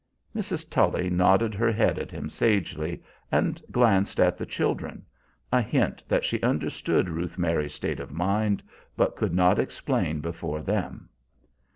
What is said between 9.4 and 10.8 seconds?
explain before